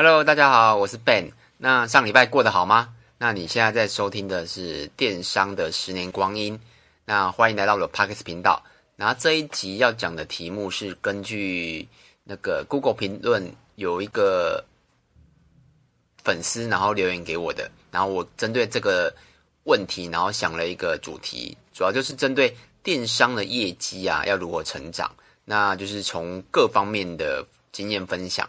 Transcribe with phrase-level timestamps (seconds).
[0.00, 1.32] Hello，大家好，我是 Ben。
[1.56, 2.94] 那上礼拜过得好吗？
[3.18, 6.56] 那你现在在收听的是电商的十年光阴。
[7.04, 8.62] 那欢迎来到我的 Podcast 频道。
[8.94, 11.88] 然后这一集要讲的题目是根据
[12.22, 14.64] 那个 Google 评论有一个
[16.22, 19.12] 粉丝然后留言给我的，然后我针对这个
[19.64, 25.12] 问题，然后想了一个主题，主要就是针对电商的业绩啊，要如何成长，
[25.44, 28.48] 那就是从各方面的经验分享。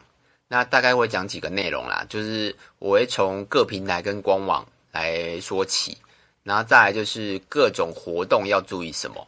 [0.51, 5.95] 那大概会讲几个内容啦，就是我会从各平台跟官网来说起，
[6.41, 9.27] 然后再来就是各种活动要注意什么。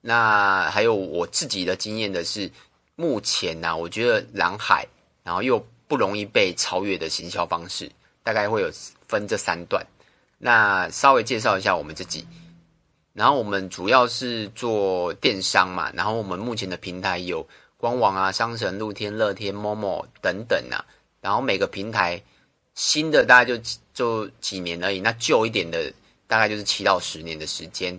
[0.00, 2.50] 那还有我自己的经验的是，
[2.96, 4.88] 目前呢、啊，我觉得蓝海，
[5.22, 7.90] 然后又不容易被超越的行销方式，
[8.22, 8.70] 大概会有
[9.06, 9.86] 分这三段。
[10.38, 12.26] 那稍微介绍一下我们自己，
[13.12, 17.46] 然后我们主要是做电商嘛，然后我们目前的平台有
[17.78, 20.84] 官网啊、商城、露天、乐天、Momo 等等啊，
[21.22, 22.22] 然后每个平台
[22.74, 23.56] 新的大概就
[23.94, 25.90] 就几年而已，那旧一点的
[26.26, 27.98] 大概就是七到十年的时间。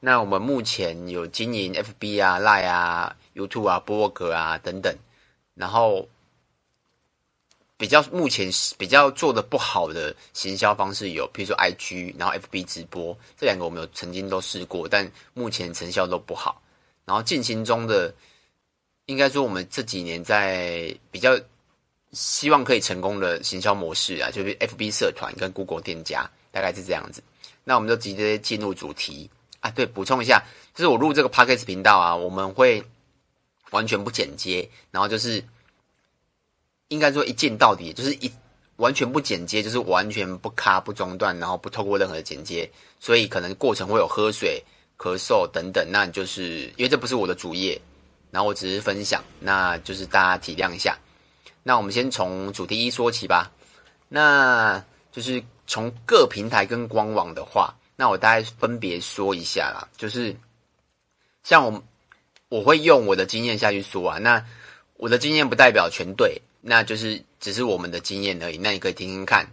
[0.00, 4.96] 那我们目前有经营 FB 啊、Line 啊、YouTube 啊、博客啊等等，
[5.54, 6.08] 然后
[7.76, 8.48] 比较目前
[8.78, 16.62] 比较做的不好的行销方式有，比如说 IG，然后 FB 直播这两个我们有曾经都试过，但目前成效都不好。
[17.04, 18.14] 然后进行中的，
[19.08, 21.36] 应该说我们这几年在比较
[22.12, 27.22] 希望可以成功的行销模式啊，就是 FB 社团跟 Google 店家，大概是这样子。
[27.64, 29.28] 那我们就直接进入主题。
[29.60, 30.40] 啊，对，补充一下，
[30.72, 32.80] 就是我录这个 Podcast 频道啊，我们会
[33.70, 35.42] 完全不剪接，然后就是
[36.86, 38.30] 应该说一镜到底，就是一
[38.76, 42.70] 完全不剪接，就是完全不卡不中断，然后不透过任何的剪接，
[43.00, 44.62] 所以可能过程会有喝水、
[44.96, 47.80] 咳嗽等等，那就是因为这不是我的主业，
[48.30, 50.96] 然后我只是分享，那就是大家体谅一下。
[51.62, 53.50] 那我们先从主题一说起吧，
[54.08, 54.82] 那
[55.12, 57.74] 就是从各平台跟官网的话。
[58.00, 60.36] 那我大概分别说一下啦，就是
[61.42, 61.82] 像我，
[62.48, 64.18] 我会用我的经验下去说啊。
[64.18, 64.44] 那
[64.94, 68.56] 我的经验不代表全对，那就是只是我们的经验而已。
[68.56, 69.44] 那你可以听听看，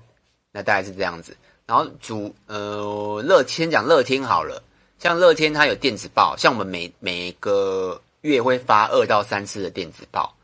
[0.51, 1.35] 那大概是这样子。
[1.65, 4.61] 然后主呃乐天讲乐天好了，
[4.99, 7.99] 像乐天它有电子报，像我们每每个
[8.29, 10.35] 月会发二到三次的电子报，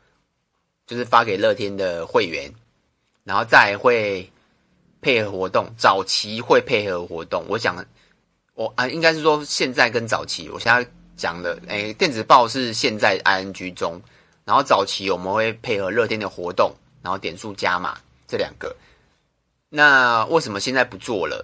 [0.85, 2.51] 就是发给乐天的会员，
[3.23, 4.29] 然后再会。
[5.03, 7.43] 配合活动，早期会配合活动。
[7.47, 7.83] 我讲，
[8.53, 10.87] 我啊，应该是说现在跟早期，我现在
[11.17, 13.99] 讲的，诶，电子报是现在 ing 中，
[14.45, 16.71] 然后早期我们会配合乐天的活动，
[17.01, 18.75] 然后点数加码这两个。
[19.69, 21.43] 那为什么现在不做了？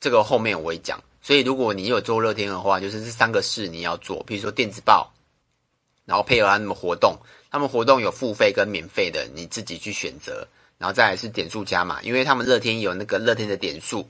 [0.00, 1.00] 这个后面我会讲。
[1.20, 5.08] 所以如果你有做乐天的话，就是这三个事你要做，比如说电子报，
[6.04, 7.16] 然后配合他们活动，
[7.50, 10.46] 他们活动有付费跟免费的，你自己去选择。
[10.78, 14.08] 然后再来是点数加码，因为他们乐天有那个乐天的点数，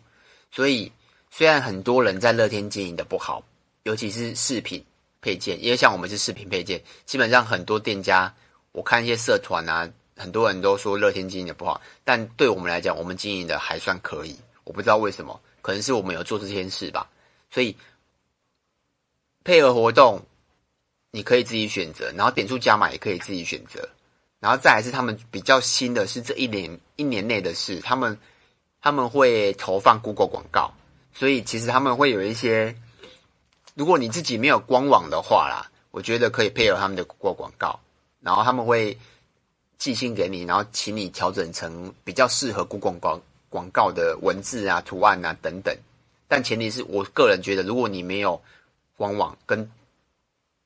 [0.50, 0.90] 所以
[1.30, 3.44] 虽然很多人在乐天经营的不好，
[3.82, 4.82] 尤其是饰品
[5.20, 8.34] 配件，因为像我们是饰品配件，基本上很多店家，
[8.72, 9.86] 我看一些社团啊，
[10.16, 14.34] 很多人都说乐天经营的不好，但对我们来讲，我们经营的还算可以。
[14.64, 17.06] 我不知道为什么，可能是我们有做这件事吧。
[17.50, 17.76] 所以
[19.44, 20.24] 配合活动，
[21.12, 23.86] 你可以自己选择，然后点数加码也可以自己选择。
[24.40, 28.18] 然后再来是他们比较新的是这一年一年内的事，他们
[28.80, 30.72] 他们会投放 Google 广告，
[31.12, 32.74] 所以其实他们会有一些，
[33.74, 37.78] 如果你自己没有官网的话啦，我觉得可以配合他们的 Google 广告，
[38.20, 38.98] 然后他们会
[39.76, 45.76] 寄信给你，然后请你调整成比较适合 Google 广广告的文字啊、图案啊等等，
[46.26, 48.42] 但前提是我个人觉得，如果你没有
[48.96, 49.70] 官网，跟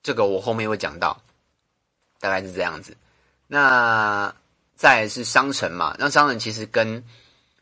[0.07, 1.21] 这个我后面会讲到，
[2.21, 2.97] 大概是这样子。
[3.49, 4.33] 那
[4.77, 7.03] 再来是商城嘛，那商城其实跟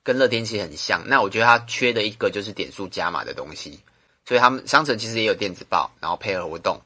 [0.03, 1.03] 跟乐天其实很像。
[1.07, 3.81] 那我觉得它缺的一个就是点数加码的东西，
[4.27, 6.79] 所以他们商城其实也有电子报，然后配合活动，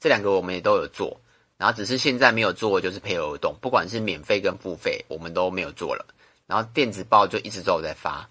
[0.00, 1.20] 这两个我们也都有做。
[1.56, 6.04] 然后只是现在没有做，就是配合活动，不管是免费跟付费，我们都没有做了。
[6.48, 8.28] 然后电子报就一直都有在发。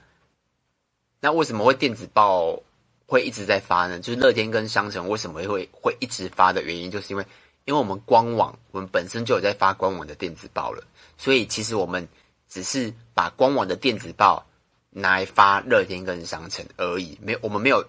[1.22, 2.62] 那为什么会电子报
[3.10, 4.00] 会一直在发呢？
[4.00, 7.26] 就是乐天跟商城为什么会会一直发的原因，就是因为。
[7.66, 10.84] 因为我们官网，我们本身就有在发官网的电子报了，
[11.20, 12.08] 所以其实我们
[12.48, 14.44] 只是把官网的电子报
[14.90, 17.86] 拿来发乐天跟商城而已，没，我们没有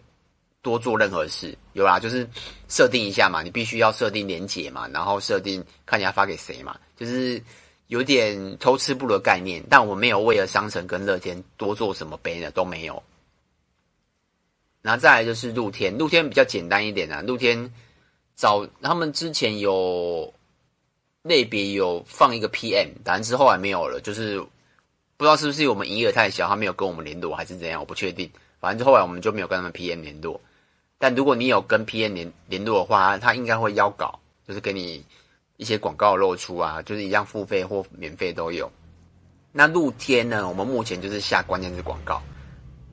[0.60, 1.56] 多做任何事。
[1.72, 2.28] 有啦，就是
[2.68, 7.42] 设定一下嘛，你必须要设定连结嘛，然后设定看你要发给谁嘛，就是
[7.86, 9.64] 有点偷吃步的概念。
[9.70, 13.02] 但我们没有为了商城跟乐天多做什么杯呢都没有。
[14.82, 17.72] 然后再来就是露天，露天比较简单一点啊，露天。
[18.36, 20.32] 找他们之前有
[21.20, 24.40] 类别有放一个 PM，但是后来没有了，就是
[25.18, 28.30] 不知道是不是我们营业额太小，他没有跟我们联络，还是怎样，我不确定。
[28.58, 30.40] 反正后来我们就没有跟他们 PM 联络。
[30.96, 34.18] 但如果你有跟 PM 联联络的话，他应该会邀稿，
[34.48, 35.04] 就是给你
[35.58, 38.72] 一些广告露出啊，就是一样付费或免费都有。
[39.52, 42.22] 那露天呢，我们目前就是下关键字广告，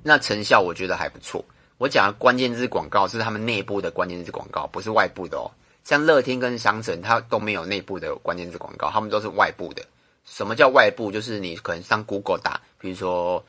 [0.03, 1.41] 那成效我觉得还不错。
[1.77, 5.51] 我讲的关键字广告是他们内部的关键字广告，不是外部的哦。
[5.83, 9.85] 像乐天跟商城，它都没有内部的关键字广告，他们都是外部的。
[10.25, 11.11] 什么叫外部？
[11.11, 13.45] 就是你可能上 Google 打，比如说，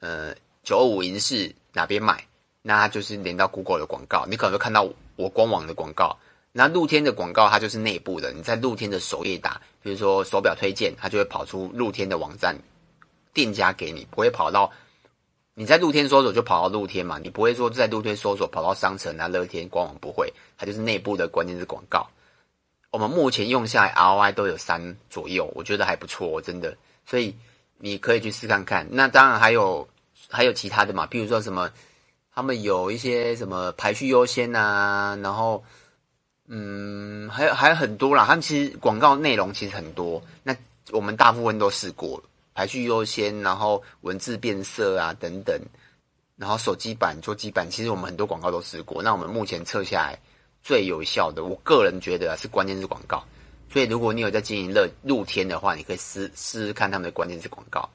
[0.00, 0.34] 呃，
[0.64, 2.26] 九五银饰哪边买，
[2.62, 6.16] 那它就是连到 Google 的广告，你可能会看到我官网的广告。
[6.52, 12.56] 那露天的广告它就是内部的，你在露天的首页打，比如说手表推荐，它就会跑出露天的网站，
[13.32, 14.72] 店家给你，不会跑到。
[15.60, 22.08] 你在露天搜索就跑到露天嘛，你不会说在露天搜索跑到商城啊、乐天官网不会，它就是内部的关键字广告。
[22.90, 26.74] 我们目前用下来 ROI 都有三左右，我觉得还不错，真的。
[27.04, 27.36] 所以
[27.76, 28.88] 你可以去试看看。
[28.90, 29.86] 那当然还有
[30.30, 31.70] 还有其他的嘛，比如说什么，
[32.34, 35.62] 他们有一些什么排序优先啊，然后
[36.48, 38.24] 嗯，还有还有很多啦。
[38.24, 40.56] 他们其实广告内容其实很多，那
[40.90, 42.24] 我们大部分都试过了。
[42.60, 45.58] 排序优先，然后文字变色啊等等，
[46.36, 49.02] 然后手机版、桌机版，其实我们很多广告都试过。
[49.02, 50.18] 那我们目前测下来
[50.60, 53.24] 最有效的，我个人觉得啊是关键字广告。
[53.72, 57.88] 所以如果你有在经营乐露天的话，你可以试试试看他们的关键字广告。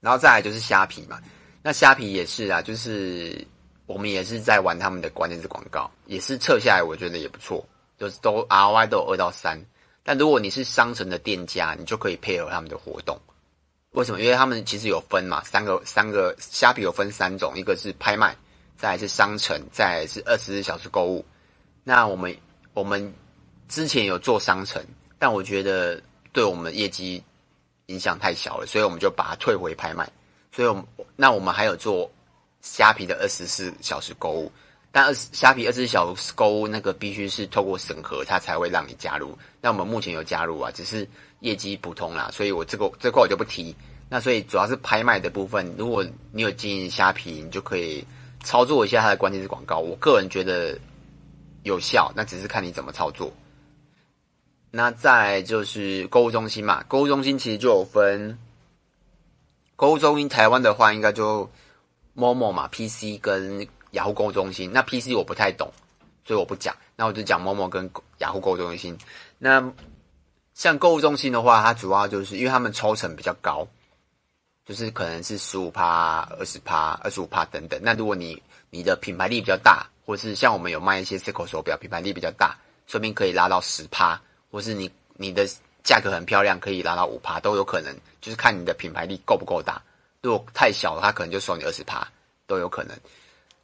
[0.00, 1.18] 然后再来就是虾皮嘛，
[1.62, 3.42] 那虾皮也是啊，就是
[3.86, 9.58] 我们也是在玩他们的关键字广告，也是测下来我觉得也不错，就是都 ROI 都有二到三。
[10.04, 13.18] 但如果你是商城的店家，你就可以配合他们的活动。
[13.92, 14.20] 为什么？
[14.20, 18.36] 因为他们其实有分嘛，三个三个虾皮有分三种，一个是拍卖，
[18.76, 21.24] 再是商城，再是二十四小时购物。
[21.84, 22.34] 那我们
[22.72, 23.12] 我们
[23.68, 24.82] 之前有做商城，
[25.18, 26.02] 但我觉得
[26.32, 27.22] 对我们业绩
[27.86, 30.10] 影响太小了，所以我们就把它退回拍卖。
[30.50, 30.84] 所以我们
[31.14, 32.10] 那我们还有做
[32.60, 34.50] 虾皮的二十四小时购物。
[34.94, 39.36] 但二虾皮二十四小时购物那个必须是透过审核，它才会让你加入。
[39.58, 41.08] 那我们目前有加入啊，只是
[41.40, 43.74] 业绩普通啦，所以我这个这块我就不提。
[44.10, 48.04] 那所以主要是拍卖的部分，如果你有经营虾皮，你就可以
[48.44, 49.78] 操作一下它的关键字广告。
[49.78, 50.78] 我个人觉得
[51.62, 53.32] 有效，那只是看你怎么操作。
[54.70, 58.38] 那再就是购物中心嘛，购物中心其实就有分
[59.74, 61.50] 购物中心，台湾的话应该就
[62.14, 63.66] Momo 嘛，PC 跟。
[63.92, 65.72] 雅虎购物中心，那 PC 我不太懂，
[66.26, 66.76] 所以我不讲。
[66.96, 68.98] 那我就讲 Momo 跟雅虎购物中心。
[69.38, 69.72] 那
[70.54, 73.66] 像购物中心的话，它主要就是因为他们抽成比较高，
[74.66, 77.80] 就是可能是十五趴、二十趴、二十五趴等等。
[77.82, 82.56] 那如果你你的品牌力比较大，或是像我们有卖一些 Seiko 手表，品牌力比较大，
[82.86, 85.46] 说不定可以拉到十趴，或是你你的
[85.82, 89.82] 价格很漂亮，可以拉到五趴都有可能，就是看你的品牌力够不够大。
[90.20, 92.06] 如果太小了，他可能就收你二十趴
[92.46, 92.96] 都有可能。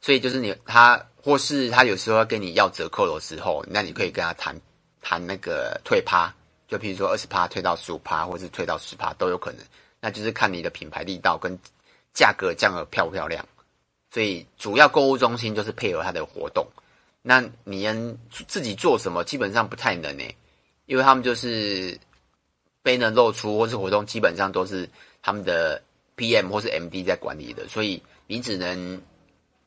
[0.01, 4.55] 所以就是你他，或是他有时候跟你要折扣的时候，那你可以跟他谈
[5.01, 6.33] 谈那个退趴，
[6.69, 9.59] 就譬如说二十趴退到十五趴，或是退到十趴都有可能。
[9.99, 11.59] 那就是看你的品牌力道跟
[12.13, 13.45] 价格降得漂不漂亮。
[14.09, 16.65] 所以主要购物中心就是配合他的活动。
[17.21, 19.21] 那你能自己做什么？
[19.25, 20.35] 基本上不太能诶、欸，
[20.85, 21.99] 因为他们就是
[22.81, 24.89] 被能露出或是活动，基本上都是
[25.21, 25.81] 他们的
[26.15, 29.01] PM 或是 MD 在管理的，所以你只能。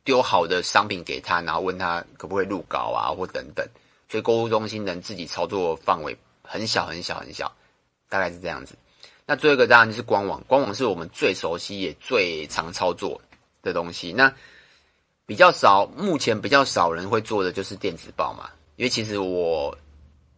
[0.04, 3.66] 丢好的商品给他，然后问他可不可以入稿啊，或等等。
[4.08, 7.50] 所以购物中心能自己操作范围很小很小很小，
[8.08, 8.74] 大概是这样子。
[9.24, 13.18] 那最后一个当然就是官网，官网是我们最熟悉也最常操作
[13.62, 14.12] 的东西。
[14.12, 14.30] 那
[15.24, 19.74] 比较少，目前比较少人会做的就是电子报嘛，因为其实我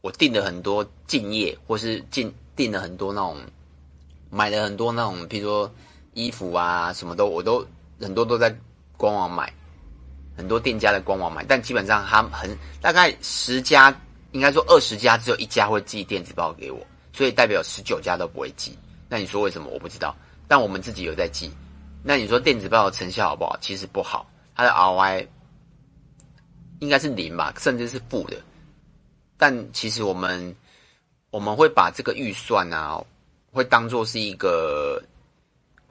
[0.02, 3.38] 我订了很多敬业，或是进订了很多那种
[4.30, 5.75] 买了很多那种，譬如说
[6.12, 7.66] 衣服啊，什么都我都
[8.00, 8.56] 很多都在。
[8.97, 9.53] 官网买
[10.37, 13.95] 很多店家的官网买，但基本上他很大概十家，
[14.33, 16.81] 应该说二十家，只有一家会寄电子报给我，
[17.13, 18.77] 所以代表十九家都不会寄。
[19.09, 19.69] 那你说为什么？
[19.71, 20.15] 我不知道。
[20.47, 21.51] 但我们自己有在寄。
[22.03, 23.57] 那你说电子报的成效好不好？
[23.61, 25.27] 其实不好，它的 ROI
[26.81, 28.37] 应该是零吧，甚至是负的。
[29.37, 30.55] 但其实我们
[31.31, 33.03] 我们会把这个预算啊，
[33.53, 35.03] 会当做是一个。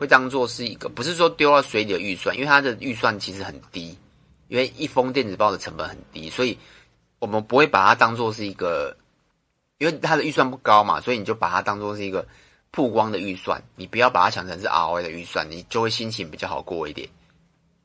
[0.04, 3.98] 会当做是一个，不是说丢到水里的预算，因为它的预算其实很低，
[4.50, 6.58] 因为一封电子报的成本很低，所以
[7.20, 8.96] 我们不会把它当做是一个，
[9.78, 12.28] 因为它的预算不高嘛，所以你就把它当做是一个
[12.72, 17.08] 曝光的预算，你不要把它想成是 ROI 的预算，你就会心情比较好过一点。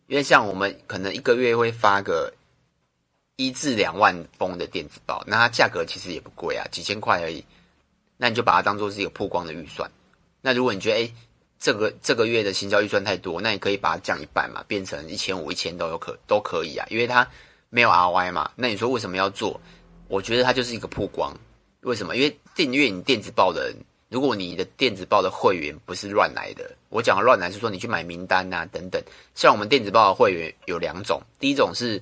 [0.08, 2.34] 因为像我们可能一个月会发个
[3.36, 7.44] 一至两万封的电子报，那它价格其实也不贵啊，几千块而已。
[8.16, 9.88] 那你就把它当做是一个曝光的预算。
[10.40, 11.14] 那如果你觉得诶
[11.60, 17.28] 这个这个月的行销预算太多，那你可以把它降一半嘛，变成一千五、一千都有可都可以啊，因为它
[17.68, 18.50] 没有 ROI 嘛。
[18.54, 19.60] 那你说为什么要做？
[20.06, 21.36] 我觉得它就是一个曝光。
[21.80, 22.16] 为什么？
[22.16, 23.76] 因为订阅你电子报的人，
[24.08, 29.02] 如果你的电子报的会员不是乱来的，我讲的乱来是说你去买名单啊等等。
[29.34, 32.00] 像我们电子报的会员有两种，第一种是，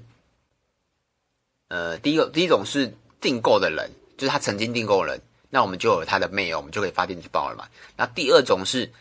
[1.69, 7.67] 呃，第一个第一种是订购的人，就是他曾经订购人，那我们就有他的 mail，我们就可以发电子报了嘛。
[7.97, 8.93] 那第二种是。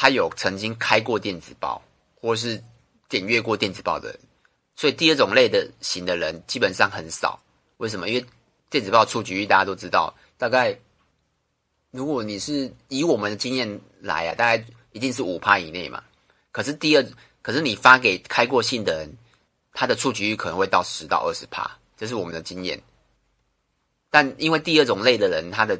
[0.00, 1.82] 他有曾经开过电子报，
[2.14, 2.62] 或是
[3.08, 4.20] 点阅过电子报的人，
[4.76, 7.36] 所以第二种类的型的人基本上很少。
[7.78, 8.08] 为什么？
[8.08, 8.24] 因为
[8.70, 10.78] 电子报触及率大家都知道，大概
[11.90, 13.68] 如果你是以我们的经验
[14.00, 16.00] 来啊，大概一定是五趴以内嘛。
[16.52, 17.04] 可是第二，
[17.42, 19.12] 可是你发给开过信的人，
[19.72, 22.80] 他的触及率可能会到十到二十趴，这是我们的经验。
[24.10, 25.76] 但因为第二种类的人，他的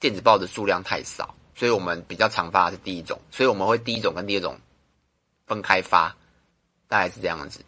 [0.00, 1.32] 电子报的数量太少。
[1.62, 4.58] 所以我们比较常发的是第一种，所以我们会第一种跟第二种
[5.46, 6.12] 分开发，
[6.88, 7.60] 大概是这样子。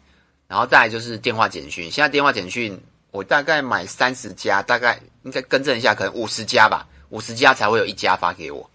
[0.49, 2.77] 然后再来就是电话简讯，现在电话简讯
[3.11, 8.69] 我大概买三十家，大概应该更正一下，可能五十家吧，五十家才会有一家发给我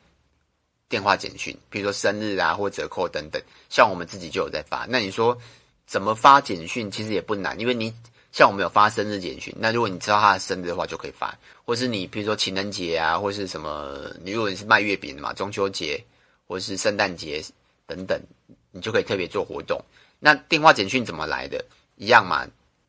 [0.88, 3.42] 电话简讯，比如说生日啊或折扣等等。
[3.68, 4.86] 像我们自己就有在发。
[4.88, 5.36] 那你说
[5.84, 6.90] 怎么发简讯？
[6.90, 7.94] 其实也不难，因为你。
[8.32, 11.36] 像我们有发生日简讯，那如果你知道他的生日的话，就可以发。
[11.64, 16.02] 或是你比如说情人节啊，或是什么，你如果你是卖月饼的嘛，中秋节
[16.46, 17.42] 或是圣诞节
[17.86, 18.20] 等等，
[18.70, 19.80] 你就可以特别做活动。
[20.18, 21.64] 那电话简讯怎么来的？
[21.96, 22.46] 一样嘛，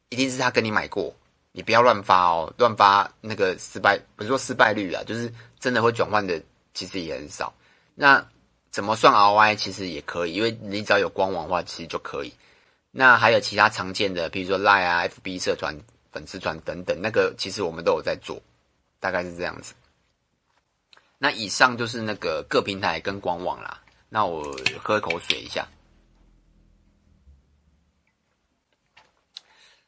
[0.10, 1.14] 一定是他跟你买过，
[1.52, 6.42] 你不要乱发哦，乱发那个失败，不是说失败率啊，就是真的会转换的，
[6.74, 7.54] 其实也很少。
[7.94, 8.26] 那
[8.72, 9.56] 怎么算 ROI？
[9.56, 12.34] 其实也可以，因为你只要有官网的话，其实就可以。
[12.94, 15.74] 那还有其他常见的，比如说 Line 啊、FB 社团、
[16.12, 18.42] 粉丝团等等，那个其实我们都有在做，
[19.00, 19.74] 大概是这样子。
[21.18, 23.80] 那以上就是那个各平台跟官网啦。
[24.10, 24.44] 那我
[24.78, 25.66] 喝口水一下。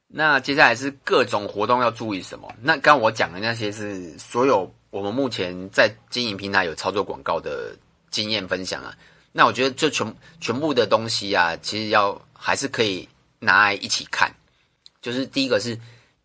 [0.08, 2.56] 那接下来是各种活动要注意什么？
[2.62, 7.76] 那刚我讲的那些是所有我们目前在经营平台有操作广告的
[8.12, 8.98] 经验分享啊。
[9.34, 12.18] 那我觉得这全全部的东西啊，其实要。
[12.46, 13.08] 还是可以
[13.40, 14.36] 拿来一起看，
[15.02, 15.80] 就是第一个是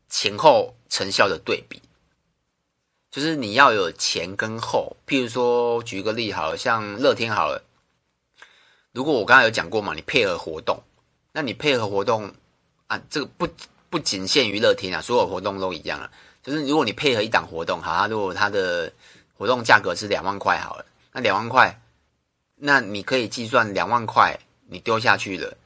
[0.08, 1.80] 前后成效的对比，
[3.08, 4.96] 就是你要有前跟后。
[5.06, 7.62] 譬如说，举个例好了，像乐天好了，
[8.90, 10.82] 如果我刚才有讲过嘛，你配合活动，
[11.30, 12.34] 那你配合活动
[12.88, 13.48] 啊，这个不
[13.88, 16.10] 不仅限于乐天啊，所有活动都一样了。
[16.42, 18.92] 就是如果你配合一档活动，好，如果它的
[19.34, 21.80] 活动价格是两万块好了，那两万块，
[22.56, 25.56] 那你可以计算两万块你丢下去了。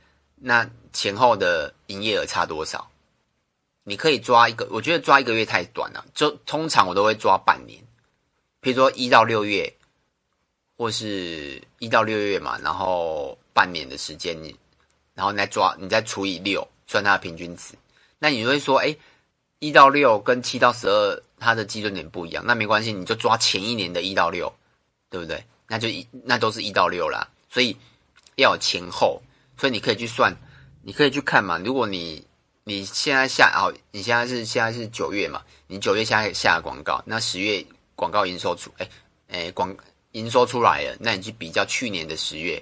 [0.44, 2.90] 那前后的营业额差多少？
[3.84, 7.80] 你可以抓一个，我觉得抓一个月太短了，就通常我都会抓半年，
[8.60, 9.72] 比如说一到六月，
[10.76, 14.54] 或是一到六月嘛，然后半年的时间，你
[15.14, 17.74] 然后你再抓，你再除以六，算它的平均值。
[18.18, 18.96] 那你会说，哎，
[19.58, 24.52] 一到六跟七到十二，它的基准点不一样，那没关系，你就抓前一年的一到六，
[25.08, 25.44] 对不对？
[25.66, 27.76] 那就一，那都是一到六啦，所以
[28.36, 29.20] 要有前后。
[29.62, 30.36] 所以你可以去算，
[30.82, 31.56] 你可以去看嘛。
[31.58, 32.26] 如果你
[32.64, 37.64] 你现在下哦，你现在是现在是九月嘛，你九月下下广告，那十月
[37.94, 38.88] 广告营收出，哎
[39.28, 39.72] 哎广
[40.10, 42.60] 营收出来了，那你去比较去年的十月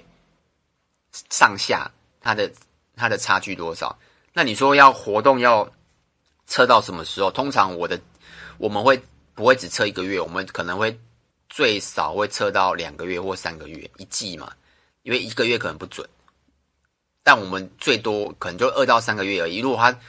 [1.31, 1.89] 上下
[2.19, 2.51] 它的
[2.95, 3.97] 它的差距多少？
[4.31, 5.67] 那你说要活动要
[6.45, 7.31] 测到什么时候？
[7.31, 7.99] 通常我的
[8.59, 9.01] 我们会
[9.33, 10.21] 不会只测一个月？
[10.21, 10.95] 我们可能会
[11.49, 14.53] 最少会测到两个月或三个月一季嘛，
[15.01, 16.07] 因为一个月可能不准。
[17.23, 19.59] 但我们最多可能就二到三个月而已。
[19.59, 19.99] 如果它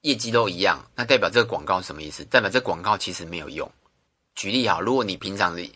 [0.00, 2.24] 业绩都一样，那代表这个广告什么意思？
[2.24, 3.70] 代表这广告其实没有用。
[4.34, 5.70] 举例好，如果你平常的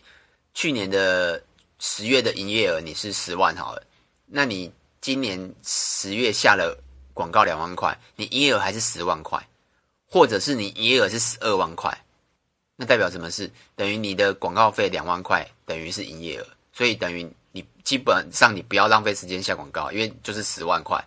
[0.53, 1.43] 去年的
[1.79, 3.83] 十月的营业额你是十万好了，
[4.25, 6.75] 那你今年十月下了
[7.13, 9.47] 广告两万块，你营业额还是十万块，
[10.07, 11.95] 或者是你营业额是十二万块，
[12.75, 13.51] 那代表什么事？
[13.75, 17.31] 等于你的广告费两万块等于是营业额，所以等于。
[17.51, 21.03] 你基本上你不要浪费时间下广告，因为就是十万块，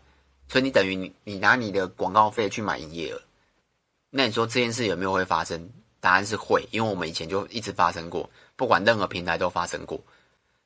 [0.48, 3.20] 所以你等于你你拿你的广告费去买营业额。
[4.10, 5.70] 那你说这件事有没有会发生？
[6.00, 9.98] 答案是会，因为我们以前就一直发生过，不管任何平台都发生过。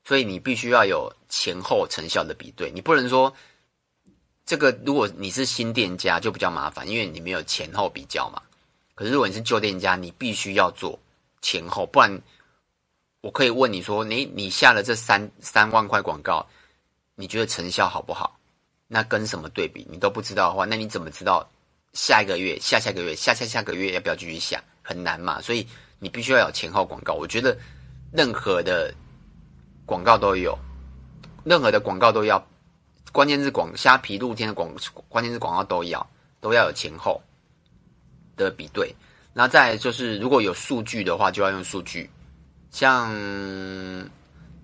[0.05, 3.33] 所以你必须要有前后成效的比对，你不能说
[4.45, 8.43] 这个如果你是新店家就比较麻烦，因为你没有前后比较嘛。
[8.97, 10.99] 可是如果你是旧店家，你必须要做
[11.41, 12.21] 前后，不然。
[13.21, 16.47] 我可以问你说，你你下了这三三万块广告，
[17.17, 18.39] 你觉得成效好不好？
[18.87, 19.87] 那跟什么对比？
[19.91, 21.47] 你都不知道的话，那你怎么知道
[21.93, 25.41] 下一个月、下下个月、下下下个月要不要继续下，很难嘛。
[25.43, 25.67] 所以
[25.99, 27.15] 你必须要有前后广告。
[27.15, 27.59] 我觉得
[28.13, 28.95] 任何的
[29.85, 30.57] 广告都有，
[31.45, 32.43] 任何的广告都要，
[33.11, 34.73] 关键是广虾皮露天的广
[35.09, 36.09] 关键是广告都要，
[36.41, 37.21] 都要有前后
[38.37, 38.95] 的比对。
[39.35, 42.09] 那再就是，如果有数据的话，就要用数据。
[42.71, 43.11] 像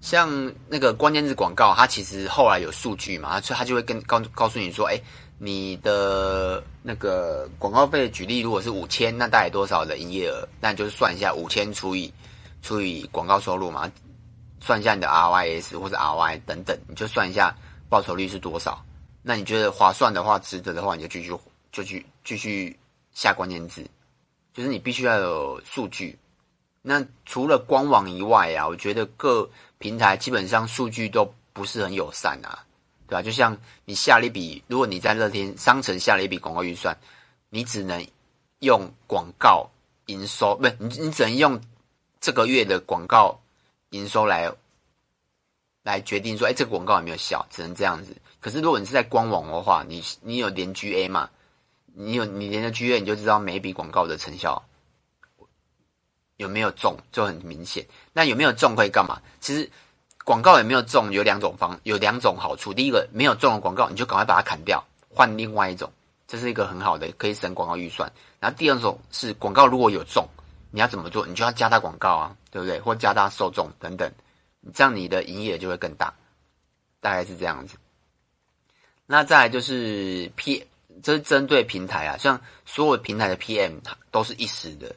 [0.01, 5.01] 像那个关键字广告，它其实后来有数据嘛，所以它就会跟告告诉你说，哎，
[5.39, 10.47] 你的那个广告费，举例如果是五千，那大概多少的营业额？
[10.61, 12.13] 那你就算一下五千除以
[12.61, 13.91] 除以广告收入嘛，
[14.61, 17.55] 算一下你的 RYS 或者 RY 等等，你就算一下
[17.89, 18.85] 报酬率是多少。
[19.23, 21.35] 那你觉得划算的话，值得的话，你就继续
[21.73, 22.79] 就去继续
[23.13, 23.83] 下关键字。
[24.53, 26.17] 就是你必须要有数据，
[26.87, 29.49] 那除了官网以外啊，我觉得各
[29.79, 32.63] 平台基本上数据都不是很友善啊，
[33.09, 33.23] 对吧？
[33.23, 36.95] 就像你下了一笔，如果你在乐天商城下了一笔广告预算，
[37.49, 38.07] 你只能
[38.59, 39.67] 用广告
[40.07, 41.59] 营收，不是你，你只能用
[42.21, 43.41] 这个月的广告
[43.89, 44.53] 营收来
[45.85, 47.47] 来决定说，哎，这个广告有没有效？
[47.49, 48.15] 只能这样子。
[48.41, 51.31] 可是如果你是在官网的话，你你有连 GA 嘛？
[51.95, 54.63] 你有你连着 GA，你就知道每一笔广告的成效
[56.37, 57.87] 有没有中，就很明显。
[58.13, 59.21] 那有没有中可以干嘛？
[59.41, 59.71] 其实
[60.25, 62.73] 广告有没有中有两种方，有两种好处。
[62.73, 65.91] 第一个，没有中的广告，你就赶快把它砍掉，换另外一种，
[66.27, 68.11] 这是一个很好的可以省广告预算。
[68.41, 70.27] 然后第二种是广告如果有中，
[70.71, 71.27] 你要怎么做？
[71.27, 72.81] 你就要加大广告啊，对不对？
[72.81, 74.11] 或加大受众等等，
[74.73, 76.13] 这样你的营业额就会更大。
[77.01, 77.77] 大概是这样子。
[79.07, 80.67] 那再来就是 P。
[81.03, 83.81] 这是针对平台啊，像所有平台的 PM
[84.13, 84.95] 都是一时的。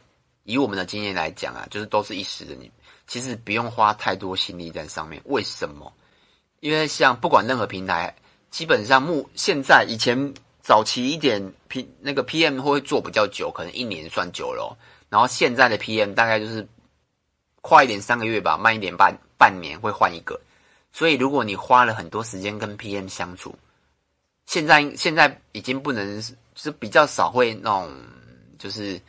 [0.48, 2.56] 以我们的经验来讲啊，就是都是一时的。
[2.56, 2.72] 你
[3.06, 5.22] 其实不用花太多心力在上面。
[5.26, 5.92] 为什么？
[6.62, 8.16] 因为像不管任何平台，
[8.50, 14.74] 基本上目现在以前早期一点 P 那个 PM 会做比较久，可能一年算久了。
[15.10, 16.66] 然后现在的 PM 大概就是
[17.60, 20.40] 快一点三个月吧，慢一点半半年会换一个。
[20.94, 23.54] 所以如果你花了很多时间跟 PM 相处，
[24.46, 26.24] 现在现在已经不能
[26.56, 27.94] 是比较少会那种
[28.58, 29.00] 就是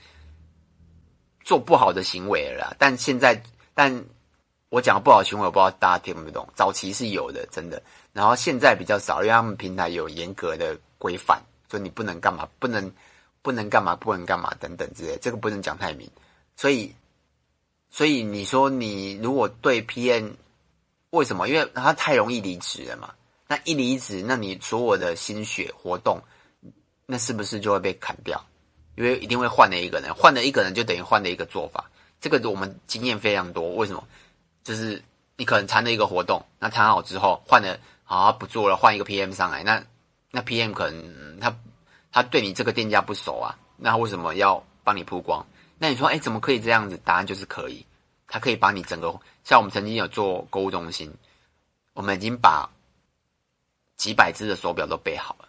[1.48, 4.04] 做不好的行为了，但现在但
[4.68, 6.46] 我讲不好的行为，我不知道大家听不懂。
[6.54, 7.82] 早期是有的，真的，
[8.12, 12.92] 然后现在比较少，因为他们平台有严格的规范，说你不能干嘛，不能
[13.40, 16.06] 不能干嘛，不能干嘛等等之类，这个不能讲太明。
[16.54, 16.94] 所以
[17.88, 20.32] 所以你说你如果对 PN，
[21.08, 21.48] 为什么？
[21.48, 23.14] 因为他太容易离职了嘛。
[23.46, 26.20] 那一离职，那你所有的心血活动，
[27.06, 28.44] 那是不是就会被砍掉？
[28.98, 31.88] 因为一定会换了一个人，换了一个人就等于换了一个做法。
[32.20, 33.70] 这个我们经验非常多。
[33.76, 34.02] 为什么？
[34.64, 35.00] 就是
[35.36, 39.80] 你可能谈了一个活动，那谈好之后换了，好不做了，换一个 PM 上来，那
[40.32, 41.56] 那 PM 可能他
[42.10, 45.46] 他对你这个店家不熟啊，那为什么要帮你曝光？
[45.78, 47.00] 那你说，哎，怎么可以这样子？
[47.04, 47.86] 答案就是可以，
[48.26, 51.14] 他可以把你整个，像我们曾经有做购物中心，
[51.92, 52.68] 我们已经把。
[53.96, 55.48] 几百只的手表都备好了，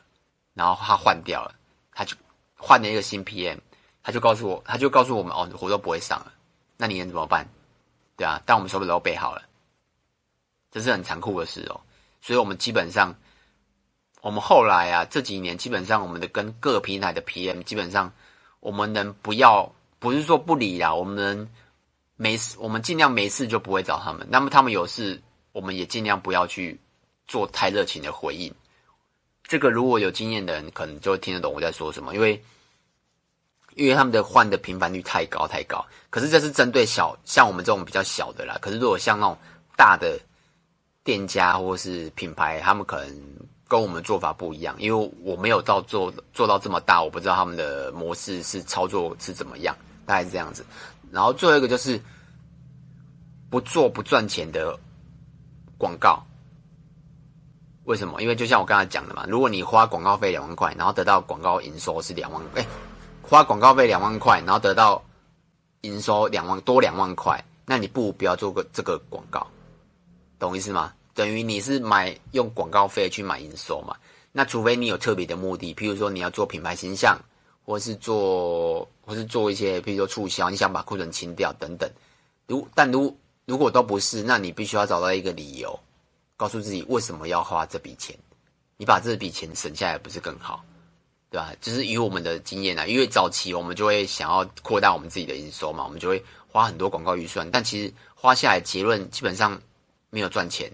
[0.56, 1.54] 然后他换掉了，
[1.92, 2.18] 他就
[2.60, 3.58] 换了一个新 PM，
[4.04, 6.34] 他就告诉我，他就告诉我们哦，活都不会上了，
[6.78, 7.48] 那你能怎么办？
[8.16, 9.42] 对啊，但我们手表都备好了，
[10.70, 11.80] 这是很残酷的事哦。
[12.22, 13.16] 所以我们基本上，
[14.22, 18.14] 我们后来啊这几年基本上我们的跟各平台的 PM 基本上，
[18.60, 21.50] 我们能不要，不是说不理啦，我们能
[22.18, 24.28] 没事，我们尽量没事就不会找他们。
[24.30, 25.22] 那么他们有事，
[25.54, 26.80] 我们也尽量不要去。
[27.30, 28.52] 做太热情的回应，
[29.50, 32.14] 这个如果有经验的人，可能就会听得懂我在说什么。
[32.14, 32.40] 因为，
[33.74, 35.84] 因为他们的换的频繁率太高太高。
[36.12, 38.60] 可是这是针对小，像我们这种比较小的啦。
[38.62, 39.36] 可是如果像那种
[39.76, 40.20] 大的
[41.04, 43.24] 店家或是品牌，他们可能
[43.68, 44.76] 跟我们做法不一样。
[44.78, 50.64] 因为我没有到做做到这么大，我不知道他们的模式是操作是怎么样，大概是这样子。
[51.12, 52.00] 然后最后一个就是
[53.50, 54.78] 不做不赚钱的
[55.76, 56.24] 广告。
[57.90, 58.22] 为什么？
[58.22, 62.64] 因为就像我刚才讲的嘛，如果你花广告费两万块，然后得到广告营收是两万，哎，
[63.24, 65.04] 花广告费两万块，然后得到
[65.82, 69.48] 营收两万多两万块，那你不如不要做个这个广告，
[70.38, 70.94] 懂意思吗？
[71.16, 73.96] 等于你是买用广告费去买营收嘛？
[74.32, 77.20] 那除非你有特别的目的，譬如说你要做品牌形象，
[77.66, 81.90] 或是做或是做一些，譬如说促销，你想把库存清掉等等。
[82.46, 85.80] 如但如如果都不是，那你必须要找到一个理由。
[86.40, 88.18] 告诉自己为什么要花这笔钱，
[88.78, 90.64] 你把这笔钱省下来不是更好，
[91.30, 91.54] 对吧？
[91.60, 99.62] 就是以我们的经验啊，因为早期我们就会想要扩大我们自己的营收嘛，我们就会花很多广告预算，但其实花下来结论基本上
[100.10, 100.72] 没有赚钱，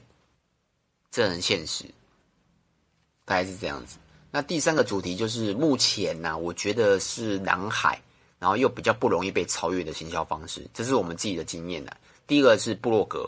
[1.10, 1.84] 这很现实，
[3.26, 3.98] 大概是这样子。
[4.30, 8.00] 那第三个主题就是目前呢、我觉得是蓝海，
[8.38, 11.98] 然后又比较不容易被超越的行销方式，这是我们自己的经验的。
[12.28, 13.28] 第一个是部落格，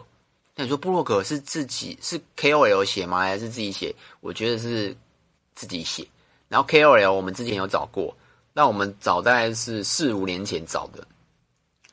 [0.60, 3.20] 那你说布洛格是自己是 KOL 写吗？
[3.20, 3.94] 还是自己写？
[4.22, 4.98] 我觉得是
[5.54, 6.04] 自己写。
[6.50, 8.12] 然后 KOL 我们之前有找过，
[8.54, 11.06] 那我们找大概是四五年前找的。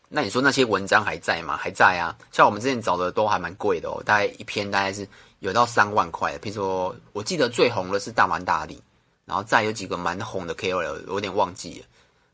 [0.08, 1.58] 那你说那些文章还在吗？
[1.58, 5.06] 还在啊，像我们之前找的都还蛮贵的哦，大概一篇大概是
[5.40, 6.38] 有到三万块的。
[6.38, 8.80] 譬如说，我记得最红的是大蛮大力，
[9.26, 11.86] 然后再有几个蛮红的 KOL，我有点忘记了，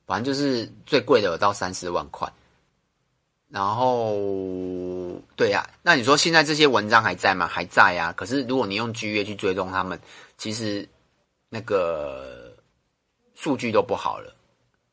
[0.06, 2.32] 反正就是最贵的有到三四万块。
[3.50, 7.48] 然后，对呀，那你说现在这些文章还在吗？
[7.48, 8.12] 还在啊。
[8.16, 10.00] 可是如果你用 G 月去追踪他们，
[10.38, 10.88] 其实
[11.48, 12.54] 那个
[13.34, 14.32] 数据都不好了。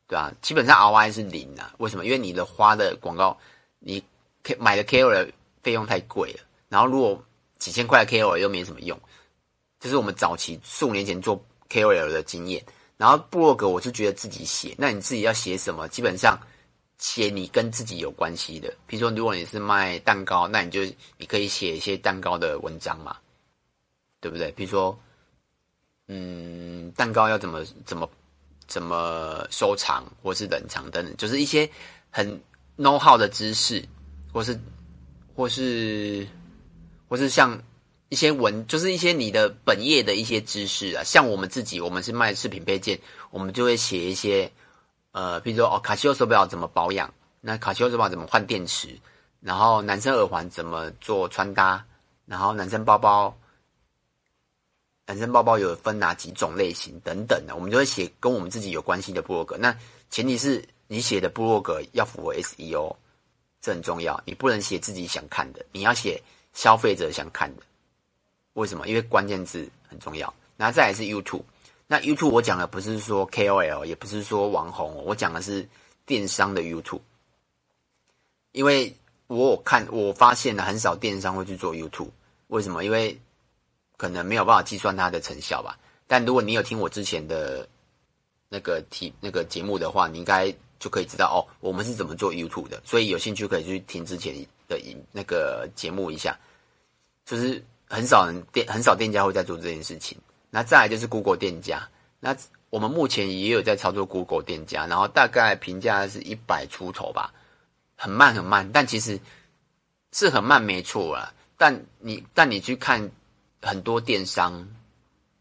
[0.08, 1.72] 对啊，基本上 ROI 是零啊。
[1.78, 2.04] 为什么？
[2.06, 3.38] 因为你的花的广告，
[3.78, 4.04] 你
[4.42, 6.40] K 买的 KOL 费用太贵了。
[6.68, 7.24] 然后如果
[7.60, 9.00] 几千块的 KOL 又没什么用，
[9.80, 11.40] 这是我们早期四五年前做
[11.70, 12.64] KOL 的经验。
[12.98, 15.88] 然后布洛格我是觉得自己写，那你自己要写什么？
[15.90, 16.40] 基本上
[16.98, 18.74] 写你跟自己有关系的。
[18.86, 20.82] 比如说，如果你是卖蛋糕，那你就
[21.18, 23.18] 你可以写一些蛋糕的文章嘛，
[24.20, 24.52] 对不对？
[24.52, 24.98] 比如说，
[26.08, 28.10] 嗯，蛋糕要怎么怎么。
[28.68, 31.70] 怎么收藏，或是冷藏等等，就是一些
[32.10, 32.30] 很
[32.78, 33.82] know how 的知识，
[34.34, 34.60] 或是
[35.34, 36.28] 或是
[37.08, 37.58] 或是像
[38.10, 41.02] 一些文，就是一些你的本业的一些知识啊。
[41.02, 43.00] 像我们自己，我们是卖饰品配件，
[43.32, 44.52] 我们就会写一些
[45.18, 48.96] 呃，比如说哦，卡西欧手表怎么保养，那卡西欧手表怎么换电池，
[49.42, 51.84] 然后男生耳环怎么做穿搭，
[52.28, 53.36] 然后男生包包。
[55.08, 59.58] 男生包包有分哪几种类型等等的，我们就会写跟我们自己有关系的部落格。
[59.58, 59.76] 那
[60.12, 62.96] 前提是你写的部落格要符合 SEO，
[63.60, 64.22] 这很重要。
[64.24, 66.22] 你不能写自己想看的，你要写
[66.54, 67.64] 消费者想看的。
[68.54, 68.88] 为什么？
[68.88, 70.32] 因为关键字很重要。
[70.58, 71.42] 然后再来是 YouTube，
[71.88, 75.68] 那 YouTube 我讲的不是说 KOL，也不是说网红，我讲的是
[76.06, 77.02] 电商的 YouTube。
[78.52, 78.94] 因为
[79.28, 82.10] 我有看，我发现了很少电商会去做 YouTube。
[82.48, 82.84] 为什么？
[82.84, 83.18] 因为
[83.96, 87.68] 可能没有办法计算它的成效吧，但如果你有听我之前的
[88.50, 92.82] 那个题那个节目的话，你应该就可以知道哦，我们是怎么做 YouTube 的。
[92.84, 94.36] 所以有兴趣可以去听之前
[94.68, 94.78] 的
[95.12, 96.38] 那个节目一下，
[97.26, 100.18] 就是很少人店很少店家会在做这件事情。
[100.50, 101.88] 那再来就是 Google 店家，
[102.20, 102.36] 那
[102.70, 107.34] 我们目前也有在操作 Google 店家，然后大概评价是一百出头吧，
[107.96, 109.20] 很慢很慢，但其实
[110.12, 111.34] 是很慢没错啊。
[111.58, 113.12] 但你但你去看。
[113.60, 114.66] 很多电商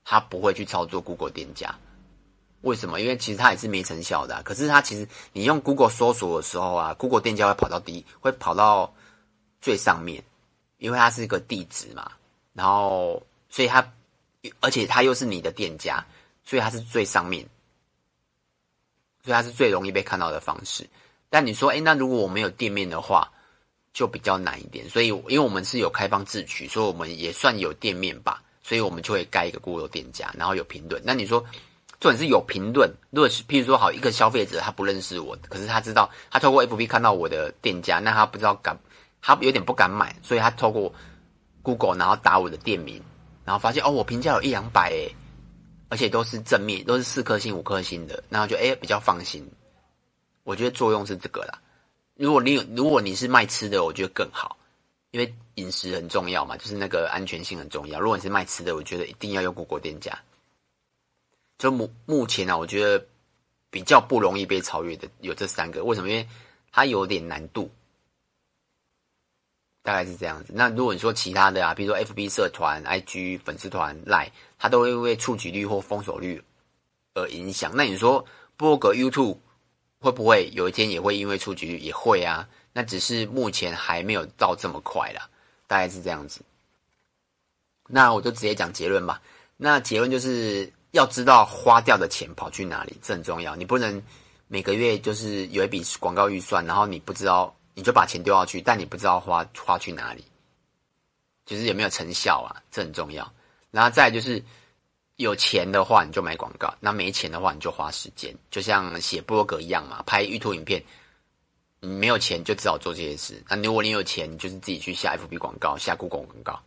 [0.03, 1.73] 他不会去操作 Google 店家，
[2.63, 2.99] 为什么？
[3.01, 4.43] 因为其实他也是没成效的。
[4.43, 8.93] 可是他其实你用 Google 搜索的时候啊，Google 店家会跑到第一，会跑到
[9.61, 10.25] 最上面，
[10.79, 12.11] 因为它是一个地址嘛。
[12.55, 13.93] 然后，所以它，
[14.61, 16.05] 而且他又是你的店家，
[16.45, 17.47] 所以他是最上面，
[19.25, 20.89] 所以他是最容易被看到的方式。
[21.31, 23.31] 但你说，诶，那如果我没有店面的话？
[23.97, 31.01] 就比较难一点，所以因为我们是有开放自取，所以我们也算有店面吧，所以我们就会盖一个 Google 店家，然后有评论。
[31.03, 31.43] 那你说，
[31.99, 38.79] 重点是有评论，如果是譬如说好一个消费者他不认识我，可是他知道他透过 FB 看到我的店家，那他不知道敢，
[39.23, 40.93] 他有点不敢买，所以他透过
[41.63, 43.03] Google 然后打我的店名，
[43.47, 45.15] 然后发现哦，我评价有一两百诶，
[45.89, 49.49] 而且都是正面，都是四颗星五颗星的，然后就诶比较放心。
[50.43, 51.59] 我觉得作用是这个啦。
[52.17, 54.57] 如果你有，如果你是卖吃的，我觉得更好，
[55.13, 58.01] 因为饮食很重要嘛，就是那个安全性很重要。
[58.01, 60.19] 如果你是卖吃的，我觉得一定要用 Google 店家。
[61.59, 63.03] 就目目前、啊，我觉得
[63.71, 66.11] 比较不容易被超越的有这三个，为什么？
[66.11, 66.29] 因为
[66.73, 67.71] 它有点难度，
[69.87, 70.53] 大概是这样子。
[70.53, 76.43] 那如果你说其他的啊，比如说 FB 社团、IG 粉丝团、Line，它都会因为触及率或封锁率
[77.15, 77.71] 而影响。
[77.73, 79.37] 那你说部落格 YouTube？
[80.01, 82.49] 会不会有一天也会因为触及率也会啊？
[82.73, 85.29] 那只是目前还没有到这么快啦，
[85.69, 86.41] 大概是这样子。
[87.89, 89.23] 那我就直接讲结论吧。
[89.57, 93.55] 那结论就是要知道花掉的钱跑去哪里，这很重要。
[93.55, 94.03] 你不能
[94.49, 100.25] 每个月就是有一笔广告预算，然后你不知道你就把钱丢下去，但你不知道花花去哪里，
[101.45, 102.59] 就是有没有成效啊？
[102.73, 103.33] 这很重要。
[103.71, 104.43] 然后再就是。
[105.19, 108.37] 有钱的话，你就买广告；那没钱的话，你就花时间。
[108.51, 110.85] 就像写部落格一样嘛，拍 YouTube 影片，
[111.81, 113.43] 你没有钱就只好做这些事。
[113.49, 116.63] 那如果你有钱，你就是自己去下 FB 广告，下 Google 广告。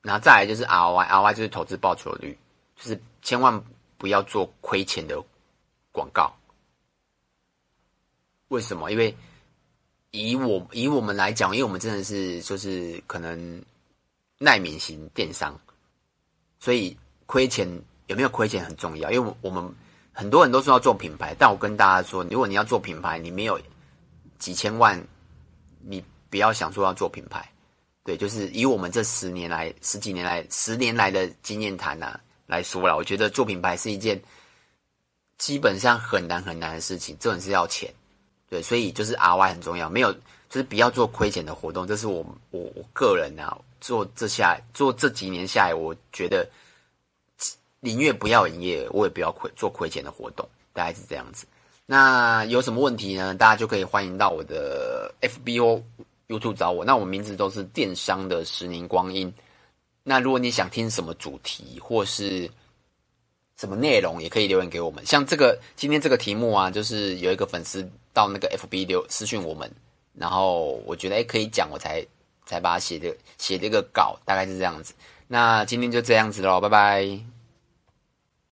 [0.00, 2.38] 然后再来就是 ROI，ROI 就是投资报酬率，
[2.74, 3.62] 就是千万
[3.98, 5.22] 不要做亏钱的
[5.92, 6.34] 广告。
[8.48, 8.90] 为什么？
[8.90, 9.14] 因为
[10.12, 13.62] 以我以我们来讲，因为我们真的是就是可能
[14.38, 15.58] 耐敏型电商。
[16.58, 17.68] 所以亏钱
[18.06, 19.62] 有没有亏钱很重要，因为我们
[20.12, 23.60] 很多人都说要做品牌，但我跟大家说，如果你要做品牌，你没有
[24.38, 25.00] 几千万，
[25.80, 27.46] 你不要想说要做品牌。
[28.04, 34.20] 对，就是以我们这十年来、十几年来、十年来的经验谈呐来说了，我觉得做品牌是一件
[35.36, 37.92] 基本上很难很难的事情，这种是要钱。
[38.48, 40.20] 对，所以就是 RY 很重要，没有就
[40.52, 46.48] 是不要做亏钱的活动，这是我我我个人啊做这下做这几年下来，我觉得
[47.80, 51.46] 宁愿不要营业，我也不要亏做亏钱的活动，大概是这样子。
[51.86, 53.34] 那有什么问题呢？
[53.34, 55.82] 大家就可以欢迎到我的 FBO。
[56.28, 59.32] YouTube 找我，那我名字都是电商的十年光阴。
[60.02, 62.50] 那如果你想听什么主题或是
[63.56, 65.06] 什么内容，也可以留言给我们。
[65.06, 69.70] 像这个今天这个题目啊，就是有一个粉丝到那个 FB 留私讯我们，
[70.14, 72.02] 然后我觉得诶可以讲，我才
[72.46, 74.94] 才把它写的写这个稿，大概是这样子。
[75.28, 77.35] 那今天就这样子喽，拜拜。